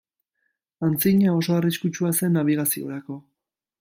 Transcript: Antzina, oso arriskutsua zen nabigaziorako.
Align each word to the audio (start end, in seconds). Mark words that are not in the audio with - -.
Antzina, 0.87 1.35
oso 1.41 1.57
arriskutsua 1.57 2.13
zen 2.21 2.35
nabigaziorako. 2.39 3.19